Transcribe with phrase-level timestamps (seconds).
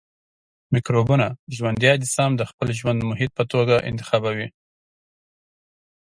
[0.73, 4.47] مکروبونه ژوندي اجسام د خپل ژوند محیط په توګه انتخابوي.